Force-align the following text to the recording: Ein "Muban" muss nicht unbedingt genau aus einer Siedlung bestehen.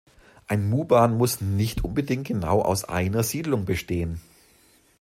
Ein 0.47 0.67
"Muban" 0.67 1.15
muss 1.15 1.41
nicht 1.41 1.83
unbedingt 1.83 2.25
genau 2.25 2.63
aus 2.63 2.85
einer 2.85 3.21
Siedlung 3.21 3.65
bestehen. 3.65 4.19